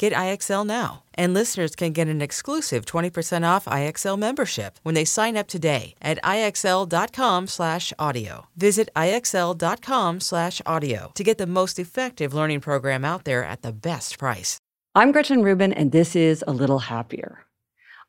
Get 0.00 0.12
IXL 0.14 0.66
now. 0.66 1.04
And 1.12 1.34
listeners 1.34 1.76
can 1.76 1.92
get 1.92 2.08
an 2.08 2.22
exclusive 2.22 2.86
20% 2.86 3.46
off 3.46 3.66
IXL 3.66 4.18
membership 4.18 4.78
when 4.82 4.94
they 4.94 5.04
sign 5.04 5.36
up 5.36 5.46
today 5.46 5.94
at 6.00 6.18
IXL.com/audio. 6.24 8.46
Visit 8.56 8.88
IXL.com/audio 8.96 11.10
to 11.14 11.24
get 11.24 11.36
the 11.36 11.46
most 11.46 11.78
effective 11.78 12.32
learning 12.32 12.60
program 12.60 13.04
out 13.04 13.26
there 13.26 13.44
at 13.44 13.60
the 13.60 13.74
best 13.74 14.18
price. 14.18 14.56
I'm 14.94 15.12
Gretchen 15.12 15.42
Rubin, 15.42 15.74
and 15.74 15.92
this 15.92 16.16
is 16.16 16.42
A 16.46 16.52
Little 16.52 16.78
Happier. 16.78 17.44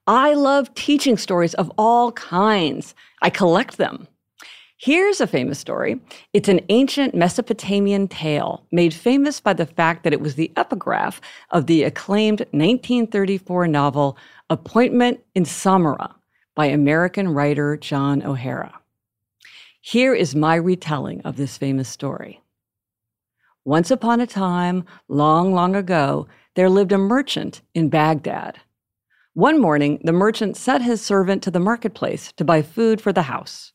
I 0.07 0.33
love 0.33 0.73
teaching 0.75 1.17
stories 1.17 1.53
of 1.55 1.69
all 1.77 2.13
kinds. 2.13 2.95
I 3.21 3.29
collect 3.29 3.75
them. 3.75 4.07
Here's 4.83 5.21
a 5.21 5.27
famous 5.27 5.59
story. 5.59 6.01
It's 6.33 6.49
an 6.49 6.61
ancient 6.69 7.13
Mesopotamian 7.13 8.07
tale 8.07 8.65
made 8.71 8.95
famous 8.95 9.39
by 9.39 9.53
the 9.53 9.67
fact 9.67 10.03
that 10.03 10.11
it 10.11 10.19
was 10.19 10.33
the 10.33 10.51
epigraph 10.57 11.21
of 11.51 11.67
the 11.67 11.83
acclaimed 11.83 12.39
1934 12.49 13.67
novel 13.67 14.17
Appointment 14.49 15.19
in 15.35 15.43
Samarra 15.43 16.15
by 16.55 16.65
American 16.65 17.29
writer 17.29 17.77
John 17.77 18.23
O'Hara. 18.23 18.73
Here 19.81 20.15
is 20.15 20.33
my 20.33 20.55
retelling 20.55 21.21
of 21.21 21.35
this 21.35 21.59
famous 21.59 21.87
story. 21.87 22.41
Once 23.63 23.91
upon 23.91 24.19
a 24.19 24.25
time, 24.25 24.83
long, 25.07 25.53
long 25.53 25.75
ago, 25.75 26.27
there 26.55 26.71
lived 26.71 26.91
a 26.91 26.97
merchant 26.97 27.61
in 27.75 27.89
Baghdad. 27.89 28.57
One 29.35 29.61
morning, 29.61 30.01
the 30.03 30.11
merchant 30.11 30.57
sent 30.57 30.81
his 30.81 31.03
servant 31.03 31.43
to 31.43 31.51
the 31.51 31.59
marketplace 31.59 32.31
to 32.31 32.43
buy 32.43 32.63
food 32.63 32.99
for 32.99 33.13
the 33.13 33.21
house. 33.21 33.73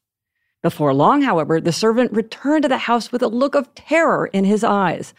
Before 0.66 0.93
long, 0.93 1.22
however, 1.22 1.60
the 1.60 1.71
servant 1.71 2.12
returned 2.12 2.65
to 2.65 2.69
the 2.69 2.77
house 2.77 3.12
with 3.12 3.22
a 3.22 3.28
look 3.28 3.54
of 3.54 3.72
terror 3.77 4.27
in 4.27 4.44
his 4.44 4.65
eyes. 4.65 5.15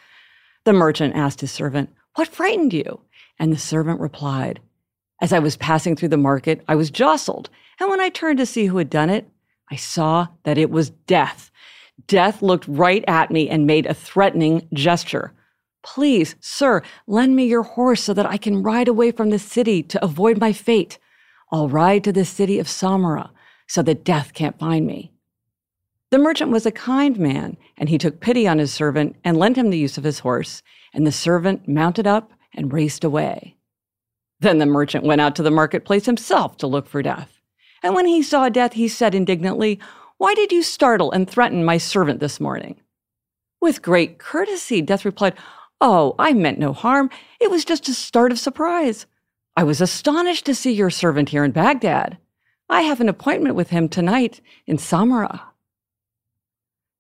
The 0.66 0.74
merchant 0.74 1.16
asked 1.16 1.40
his 1.40 1.54
servant, 1.54 1.90
What 2.16 2.28
frightened 2.28 2.74
you? 2.74 3.00
And 3.40 3.54
the 3.54 3.58
servant 3.58 4.02
replied, 4.02 4.60
As 5.22 5.32
I 5.32 5.40
was 5.40 5.56
passing 5.56 5.96
through 5.96 6.10
the 6.10 6.18
market, 6.18 6.66
I 6.68 6.76
was 6.76 6.92
jostled, 6.92 7.50
and 7.80 7.90
when 7.90 8.02
I 8.02 8.10
turned 8.10 8.40
to 8.40 8.46
see 8.46 8.66
who 8.66 8.76
had 8.76 8.90
done 8.90 9.10
it, 9.10 9.30
I 9.72 9.78
saw 9.78 10.28
that 10.44 10.58
it 10.58 10.70
was 10.70 10.90
death. 10.90 11.50
Death 12.08 12.42
looked 12.42 12.68
right 12.68 13.06
at 13.08 13.32
me 13.32 13.48
and 13.48 13.66
made 13.66 13.86
a 13.86 13.94
threatening 13.94 14.68
gesture. 14.74 15.32
Please, 15.82 16.36
sir, 16.42 16.82
lend 17.08 17.38
me 17.38 17.46
your 17.46 17.64
horse 17.64 18.04
so 18.04 18.14
that 18.14 18.26
I 18.26 18.36
can 18.36 18.64
ride 18.64 18.90
away 18.90 19.12
from 19.12 19.30
the 19.30 19.40
city 19.40 19.82
to 19.84 20.04
avoid 20.04 20.42
my 20.42 20.52
fate. 20.52 21.00
I'll 21.54 21.70
ride 21.70 22.04
to 22.04 22.12
the 22.12 22.26
city 22.26 22.60
of 22.60 22.68
Samarra 22.68 23.30
so 23.66 23.82
that 23.84 24.04
death 24.04 24.34
can't 24.34 24.60
find 24.60 24.86
me. 24.86 25.14
The 26.10 26.18
merchant 26.18 26.52
was 26.52 26.66
a 26.66 26.72
kind 26.72 27.20
man, 27.20 27.58
and 27.78 27.90
he 27.90 27.98
took 27.98 28.22
pity 28.22 28.48
on 28.48 28.60
his 28.60 28.74
servant 28.74 29.18
and 29.26 29.36
lent 29.36 29.58
him 29.58 29.70
the 29.70 29.78
use 29.78 29.98
of 29.98 30.06
his 30.06 30.20
horse, 30.20 30.64
and 30.94 31.06
the 31.06 31.12
servant 31.12 31.68
mounted 31.68 32.08
up 32.08 32.32
and 32.54 32.72
raced 32.72 33.04
away. 33.04 33.58
Then 34.40 34.60
the 34.60 34.66
merchant 34.66 35.04
went 35.04 35.22
out 35.22 35.36
to 35.36 35.44
the 35.44 35.52
marketplace 35.52 36.06
himself 36.06 36.58
to 36.58 36.68
look 36.68 36.88
for 36.88 37.02
death. 37.02 37.42
And 37.84 37.94
when 37.94 38.06
he 38.06 38.24
saw 38.24 38.48
death, 38.50 38.74
he 38.74 38.88
said 38.88 39.14
indignantly, 39.14 39.80
Why 40.18 40.34
did 40.34 40.52
you 40.52 40.64
startle 40.64 41.12
and 41.12 41.30
threaten 41.30 41.66
my 41.66 41.78
servant 41.78 42.20
this 42.20 42.40
morning? 42.40 42.80
With 43.60 43.82
great 43.82 44.20
courtesy, 44.20 44.82
Death 44.82 45.04
replied, 45.04 45.34
Oh, 45.82 46.16
I 46.18 46.34
meant 46.34 46.60
no 46.60 46.74
harm. 46.74 47.10
It 47.40 47.52
was 47.52 47.66
just 47.66 47.90
a 47.90 47.94
start 47.94 48.32
of 48.32 48.40
surprise. 48.40 49.06
I 49.56 49.64
was 49.64 49.82
astonished 49.82 50.46
to 50.46 50.56
see 50.56 50.72
your 50.72 50.90
servant 50.90 51.30
here 51.30 51.44
in 51.44 51.52
Baghdad. 51.52 52.18
I 52.70 52.82
have 52.82 53.02
an 53.02 53.10
appointment 53.10 53.56
with 53.56 53.70
him 53.70 53.90
tonight 53.90 54.42
in 54.66 54.78
Samarra. 54.78 55.42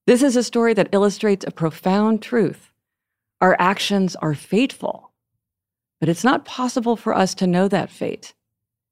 This 0.07 0.23
is 0.23 0.37
a 0.37 0.43
story 0.43 0.73
that 0.73 0.87
illustrates 0.93 1.43
a 1.45 1.51
profound 1.51 2.21
truth. 2.21 2.71
Our 3.41 3.57
actions 3.59 4.15
are 4.15 4.33
fateful, 4.33 5.11
but 5.99 6.07
it's 6.07 6.23
not 6.23 6.45
possible 6.45 6.95
for 6.95 7.13
us 7.13 7.35
to 7.35 7.45
know 7.45 7.67
that 7.67 7.91
fate 7.91 8.33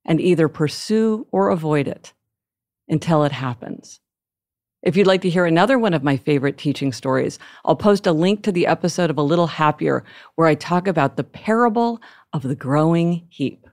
and 0.04 0.20
either 0.20 0.46
pursue 0.46 1.26
or 1.32 1.48
avoid 1.48 1.88
it 1.88 2.12
until 2.86 3.24
it 3.24 3.32
happens. 3.32 3.98
If 4.82 4.94
you'd 4.94 5.06
like 5.06 5.22
to 5.22 5.30
hear 5.30 5.46
another 5.46 5.78
one 5.78 5.94
of 5.94 6.04
my 6.04 6.18
favorite 6.18 6.58
teaching 6.58 6.92
stories, 6.92 7.38
I'll 7.64 7.76
post 7.76 8.06
a 8.06 8.12
link 8.12 8.42
to 8.42 8.52
the 8.52 8.66
episode 8.66 9.08
of 9.08 9.16
A 9.16 9.22
Little 9.22 9.46
Happier 9.46 10.04
where 10.34 10.46
I 10.46 10.54
talk 10.54 10.86
about 10.86 11.16
the 11.16 11.24
parable 11.24 11.98
of 12.34 12.42
the 12.42 12.54
growing 12.54 13.26
heap. 13.30 13.66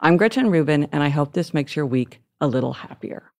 I'm 0.00 0.16
Gretchen 0.16 0.48
Rubin, 0.48 0.88
and 0.90 1.02
I 1.02 1.10
hope 1.10 1.34
this 1.34 1.52
makes 1.52 1.76
your 1.76 1.84
week 1.84 2.22
a 2.40 2.46
little 2.46 2.72
happier. 2.72 3.30